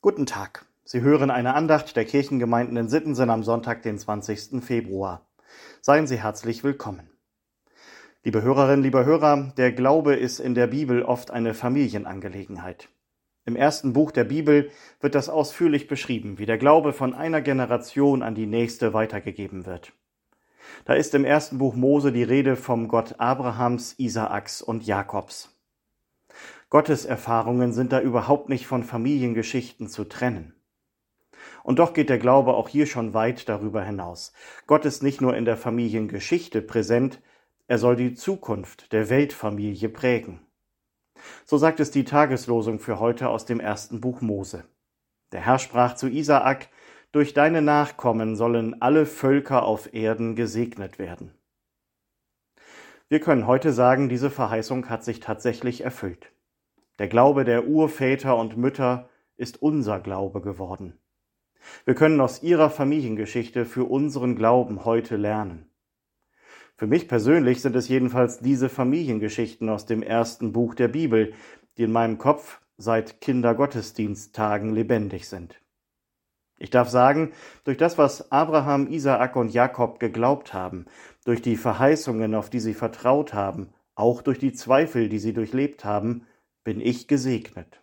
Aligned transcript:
Guten 0.00 0.26
Tag. 0.26 0.64
Sie 0.84 1.00
hören 1.00 1.28
eine 1.28 1.54
Andacht 1.54 1.96
der 1.96 2.04
Kirchengemeinden 2.04 2.76
in 2.76 2.88
Sittensen 2.88 3.30
am 3.30 3.42
Sonntag, 3.42 3.82
den 3.82 3.98
20. 3.98 4.62
Februar. 4.62 5.26
Seien 5.80 6.06
Sie 6.06 6.22
herzlich 6.22 6.62
willkommen. 6.62 7.10
Liebe 8.22 8.40
Hörerinnen, 8.40 8.84
liebe 8.84 9.04
Hörer, 9.04 9.52
der 9.56 9.72
Glaube 9.72 10.14
ist 10.14 10.38
in 10.38 10.54
der 10.54 10.68
Bibel 10.68 11.02
oft 11.02 11.32
eine 11.32 11.52
Familienangelegenheit. 11.52 12.90
Im 13.44 13.56
ersten 13.56 13.92
Buch 13.92 14.12
der 14.12 14.22
Bibel 14.22 14.70
wird 15.00 15.16
das 15.16 15.28
ausführlich 15.28 15.88
beschrieben, 15.88 16.38
wie 16.38 16.46
der 16.46 16.58
Glaube 16.58 16.92
von 16.92 17.12
einer 17.12 17.40
Generation 17.40 18.22
an 18.22 18.36
die 18.36 18.46
nächste 18.46 18.94
weitergegeben 18.94 19.66
wird. 19.66 19.92
Da 20.84 20.94
ist 20.94 21.12
im 21.16 21.24
ersten 21.24 21.58
Buch 21.58 21.74
Mose 21.74 22.12
die 22.12 22.22
Rede 22.22 22.54
vom 22.54 22.86
Gott 22.86 23.16
Abrahams, 23.18 23.98
Isaaks 23.98 24.62
und 24.62 24.86
Jakobs. 24.86 25.57
Gottes 26.70 27.06
Erfahrungen 27.06 27.72
sind 27.72 27.92
da 27.92 28.00
überhaupt 28.00 28.50
nicht 28.50 28.66
von 28.66 28.84
Familiengeschichten 28.84 29.88
zu 29.88 30.04
trennen. 30.04 30.54
Und 31.62 31.78
doch 31.78 31.94
geht 31.94 32.10
der 32.10 32.18
Glaube 32.18 32.54
auch 32.54 32.68
hier 32.68 32.86
schon 32.86 33.14
weit 33.14 33.48
darüber 33.48 33.82
hinaus. 33.82 34.32
Gott 34.66 34.84
ist 34.84 35.02
nicht 35.02 35.20
nur 35.20 35.34
in 35.36 35.46
der 35.46 35.56
Familiengeschichte 35.56 36.60
präsent, 36.60 37.22
er 37.68 37.78
soll 37.78 37.96
die 37.96 38.14
Zukunft 38.14 38.92
der 38.92 39.08
Weltfamilie 39.08 39.88
prägen. 39.88 40.46
So 41.44 41.56
sagt 41.58 41.80
es 41.80 41.90
die 41.90 42.04
Tageslosung 42.04 42.80
für 42.80 42.98
heute 42.98 43.28
aus 43.28 43.46
dem 43.46 43.60
ersten 43.60 44.00
Buch 44.00 44.20
Mose. 44.20 44.64
Der 45.32 45.40
Herr 45.40 45.58
sprach 45.58 45.94
zu 45.94 46.08
Isaak, 46.08 46.68
durch 47.12 47.32
deine 47.32 47.62
Nachkommen 47.62 48.36
sollen 48.36 48.82
alle 48.82 49.06
Völker 49.06 49.62
auf 49.62 49.94
Erden 49.94 50.36
gesegnet 50.36 50.98
werden. 50.98 51.34
Wir 53.08 53.20
können 53.20 53.46
heute 53.46 53.72
sagen, 53.72 54.10
diese 54.10 54.30
Verheißung 54.30 54.90
hat 54.90 55.02
sich 55.02 55.20
tatsächlich 55.20 55.82
erfüllt. 55.82 56.30
Der 56.98 57.06
Glaube 57.06 57.44
der 57.44 57.68
Urväter 57.68 58.36
und 58.36 58.56
Mütter 58.56 59.08
ist 59.36 59.62
unser 59.62 60.00
Glaube 60.00 60.40
geworden. 60.40 60.98
Wir 61.84 61.94
können 61.94 62.20
aus 62.20 62.42
ihrer 62.42 62.70
Familiengeschichte 62.70 63.64
für 63.64 63.84
unseren 63.84 64.34
Glauben 64.34 64.84
heute 64.84 65.16
lernen. 65.16 65.70
Für 66.76 66.86
mich 66.86 67.08
persönlich 67.08 67.60
sind 67.62 67.76
es 67.76 67.88
jedenfalls 67.88 68.40
diese 68.40 68.68
Familiengeschichten 68.68 69.68
aus 69.68 69.86
dem 69.86 70.02
ersten 70.02 70.52
Buch 70.52 70.74
der 70.74 70.88
Bibel, 70.88 71.34
die 71.76 71.84
in 71.84 71.92
meinem 71.92 72.18
Kopf 72.18 72.60
seit 72.76 73.20
Kindergottesdiensttagen 73.20 74.74
lebendig 74.74 75.28
sind. 75.28 75.60
Ich 76.58 76.70
darf 76.70 76.88
sagen, 76.88 77.32
durch 77.62 77.76
das, 77.76 77.98
was 77.98 78.32
Abraham, 78.32 78.88
Isaak 78.88 79.36
und 79.36 79.52
Jakob 79.52 80.00
geglaubt 80.00 80.52
haben, 80.52 80.86
durch 81.24 81.42
die 81.42 81.56
Verheißungen, 81.56 82.34
auf 82.34 82.50
die 82.50 82.60
sie 82.60 82.74
vertraut 82.74 83.34
haben, 83.34 83.72
auch 83.94 84.22
durch 84.22 84.40
die 84.40 84.52
Zweifel, 84.52 85.08
die 85.08 85.18
sie 85.20 85.32
durchlebt 85.32 85.84
haben, 85.84 86.26
bin 86.68 86.82
ich 86.82 87.08
gesegnet. 87.08 87.80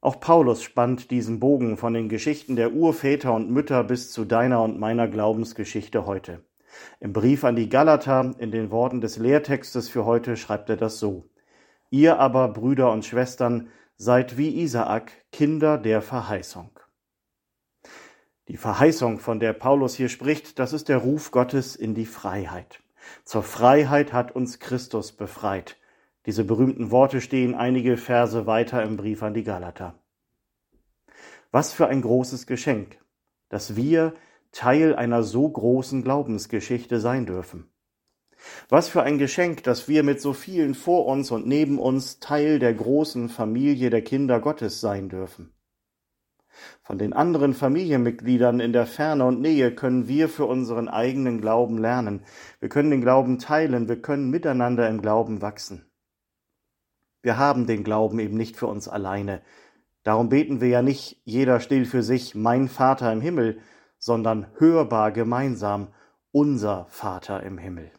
Auch 0.00 0.20
Paulus 0.20 0.62
spannt 0.62 1.10
diesen 1.10 1.38
Bogen 1.38 1.76
von 1.76 1.92
den 1.92 2.08
Geschichten 2.08 2.56
der 2.56 2.72
Urväter 2.72 3.34
und 3.34 3.50
Mütter 3.50 3.84
bis 3.84 4.10
zu 4.10 4.24
deiner 4.24 4.62
und 4.62 4.80
meiner 4.80 5.06
Glaubensgeschichte 5.06 6.06
heute. 6.06 6.42
Im 6.98 7.12
Brief 7.12 7.44
an 7.44 7.56
die 7.56 7.68
Galater, 7.68 8.34
in 8.38 8.50
den 8.50 8.70
Worten 8.70 9.02
des 9.02 9.18
Lehrtextes 9.18 9.90
für 9.90 10.06
heute, 10.06 10.38
schreibt 10.38 10.70
er 10.70 10.78
das 10.78 10.98
so. 10.98 11.28
Ihr 11.90 12.18
aber, 12.18 12.48
Brüder 12.48 12.90
und 12.90 13.04
Schwestern, 13.04 13.68
seid 13.98 14.38
wie 14.38 14.58
Isaak, 14.62 15.12
Kinder 15.30 15.76
der 15.76 16.00
Verheißung. 16.00 16.70
Die 18.48 18.56
Verheißung, 18.56 19.18
von 19.18 19.40
der 19.40 19.52
Paulus 19.52 19.94
hier 19.94 20.08
spricht, 20.08 20.58
das 20.58 20.72
ist 20.72 20.88
der 20.88 20.96
Ruf 20.96 21.32
Gottes 21.32 21.76
in 21.76 21.94
die 21.94 22.06
Freiheit. 22.06 22.80
Zur 23.24 23.42
Freiheit 23.42 24.14
hat 24.14 24.34
uns 24.34 24.58
Christus 24.58 25.12
befreit. 25.12 25.76
Diese 26.26 26.44
berühmten 26.44 26.90
Worte 26.90 27.20
stehen 27.20 27.54
einige 27.54 27.96
Verse 27.96 28.46
weiter 28.46 28.82
im 28.82 28.96
Brief 28.96 29.22
an 29.22 29.34
die 29.34 29.44
Galater. 29.44 29.98
Was 31.50 31.72
für 31.72 31.88
ein 31.88 32.02
großes 32.02 32.46
Geschenk, 32.46 32.98
dass 33.48 33.74
wir 33.74 34.14
Teil 34.52 34.94
einer 34.94 35.22
so 35.22 35.48
großen 35.48 36.02
Glaubensgeschichte 36.02 37.00
sein 37.00 37.26
dürfen. 37.26 37.70
Was 38.68 38.88
für 38.88 39.02
ein 39.02 39.18
Geschenk, 39.18 39.62
dass 39.64 39.88
wir 39.88 40.02
mit 40.02 40.20
so 40.20 40.32
vielen 40.32 40.74
vor 40.74 41.06
uns 41.06 41.30
und 41.30 41.46
neben 41.46 41.78
uns 41.78 42.20
Teil 42.20 42.58
der 42.58 42.74
großen 42.74 43.28
Familie 43.28 43.90
der 43.90 44.02
Kinder 44.02 44.40
Gottes 44.40 44.80
sein 44.80 45.08
dürfen. 45.08 45.52
Von 46.82 46.98
den 46.98 47.12
anderen 47.12 47.54
Familienmitgliedern 47.54 48.60
in 48.60 48.72
der 48.72 48.86
Ferne 48.86 49.24
und 49.24 49.40
Nähe 49.40 49.74
können 49.74 50.08
wir 50.08 50.28
für 50.28 50.46
unseren 50.46 50.88
eigenen 50.88 51.40
Glauben 51.40 51.78
lernen. 51.78 52.24
Wir 52.58 52.68
können 52.68 52.90
den 52.90 53.00
Glauben 53.00 53.38
teilen, 53.38 53.88
wir 53.88 54.02
können 54.02 54.30
miteinander 54.30 54.88
im 54.88 55.00
Glauben 55.00 55.42
wachsen. 55.42 55.89
Wir 57.22 57.38
haben 57.38 57.66
den 57.66 57.84
Glauben 57.84 58.18
eben 58.18 58.36
nicht 58.36 58.56
für 58.56 58.66
uns 58.66 58.88
alleine. 58.88 59.42
Darum 60.02 60.30
beten 60.30 60.60
wir 60.60 60.68
ja 60.68 60.82
nicht 60.82 61.20
jeder 61.24 61.60
still 61.60 61.84
für 61.84 62.02
sich, 62.02 62.34
mein 62.34 62.68
Vater 62.68 63.12
im 63.12 63.20
Himmel, 63.20 63.58
sondern 63.98 64.46
hörbar 64.58 65.12
gemeinsam, 65.12 65.88
unser 66.32 66.86
Vater 66.88 67.42
im 67.42 67.58
Himmel. 67.58 67.90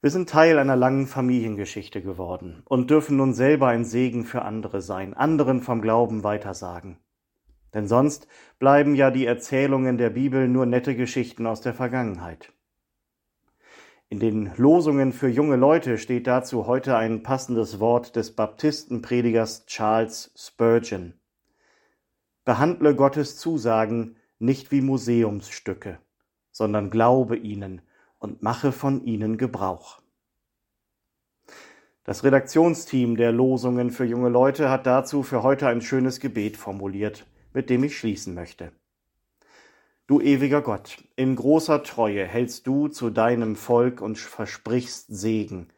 Wir 0.00 0.10
sind 0.10 0.28
Teil 0.28 0.58
einer 0.58 0.76
langen 0.76 1.06
Familiengeschichte 1.06 2.02
geworden 2.02 2.62
und 2.66 2.90
dürfen 2.90 3.16
nun 3.16 3.32
selber 3.34 3.68
ein 3.68 3.84
Segen 3.84 4.24
für 4.24 4.42
andere 4.42 4.82
sein, 4.82 5.14
anderen 5.14 5.62
vom 5.62 5.80
Glauben 5.80 6.22
weitersagen. 6.22 6.98
Denn 7.72 7.88
sonst 7.88 8.28
bleiben 8.58 8.94
ja 8.94 9.10
die 9.10 9.26
Erzählungen 9.26 9.98
der 9.98 10.10
Bibel 10.10 10.46
nur 10.46 10.66
nette 10.66 10.94
Geschichten 10.94 11.46
aus 11.46 11.60
der 11.60 11.74
Vergangenheit. 11.74 12.53
In 14.14 14.20
den 14.20 14.52
Losungen 14.56 15.12
für 15.12 15.26
junge 15.26 15.56
Leute 15.56 15.98
steht 15.98 16.28
dazu 16.28 16.68
heute 16.68 16.96
ein 16.96 17.24
passendes 17.24 17.80
Wort 17.80 18.14
des 18.14 18.30
Baptistenpredigers 18.36 19.66
Charles 19.66 20.32
Spurgeon. 20.36 21.14
Behandle 22.44 22.94
Gottes 22.94 23.36
Zusagen 23.38 24.14
nicht 24.38 24.70
wie 24.70 24.82
Museumsstücke, 24.82 25.98
sondern 26.52 26.90
glaube 26.90 27.36
ihnen 27.36 27.82
und 28.20 28.40
mache 28.40 28.70
von 28.70 29.02
ihnen 29.02 29.36
Gebrauch. 29.36 30.00
Das 32.04 32.22
Redaktionsteam 32.22 33.16
der 33.16 33.32
Losungen 33.32 33.90
für 33.90 34.04
junge 34.04 34.28
Leute 34.28 34.70
hat 34.70 34.86
dazu 34.86 35.24
für 35.24 35.42
heute 35.42 35.66
ein 35.66 35.80
schönes 35.80 36.20
Gebet 36.20 36.56
formuliert, 36.56 37.26
mit 37.52 37.68
dem 37.68 37.82
ich 37.82 37.98
schließen 37.98 38.32
möchte. 38.32 38.70
Du 40.06 40.20
ewiger 40.20 40.60
Gott, 40.60 41.02
in 41.16 41.34
großer 41.34 41.82
Treue 41.82 42.26
hältst 42.26 42.66
du 42.66 42.88
zu 42.88 43.08
deinem 43.08 43.56
Volk 43.56 44.02
und 44.02 44.18
versprichst 44.18 45.06
Segen, 45.08 45.72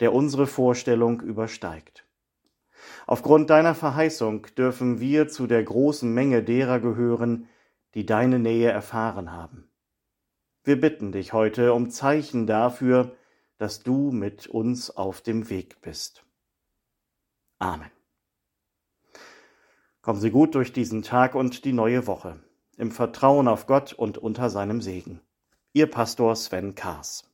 der 0.00 0.12
unsere 0.12 0.48
Vorstellung 0.48 1.20
übersteigt. 1.20 2.04
Aufgrund 3.06 3.50
deiner 3.50 3.76
Verheißung 3.76 4.48
dürfen 4.58 4.98
wir 4.98 5.28
zu 5.28 5.46
der 5.46 5.62
großen 5.62 6.12
Menge 6.12 6.42
derer 6.42 6.80
gehören, 6.80 7.48
die 7.94 8.04
deine 8.04 8.40
Nähe 8.40 8.68
erfahren 8.68 9.30
haben. 9.30 9.70
Wir 10.64 10.80
bitten 10.80 11.12
dich 11.12 11.32
heute 11.32 11.72
um 11.72 11.88
Zeichen 11.88 12.48
dafür, 12.48 13.14
dass 13.58 13.84
du 13.84 14.10
mit 14.10 14.48
uns 14.48 14.90
auf 14.90 15.20
dem 15.20 15.50
Weg 15.50 15.80
bist. 15.82 16.24
Amen. 17.60 17.90
Kommen 20.00 20.20
Sie 20.20 20.32
gut 20.32 20.56
durch 20.56 20.72
diesen 20.72 21.02
Tag 21.02 21.36
und 21.36 21.64
die 21.64 21.72
neue 21.72 22.08
Woche 22.08 22.42
im 22.82 22.90
Vertrauen 22.90 23.46
auf 23.46 23.68
Gott 23.68 23.92
und 23.92 24.18
unter 24.18 24.50
seinem 24.50 24.80
Segen. 24.82 25.20
Ihr 25.72 25.88
Pastor 25.88 26.34
Sven 26.34 26.74
Kaas. 26.74 27.31